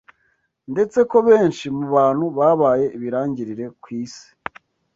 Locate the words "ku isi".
3.81-4.27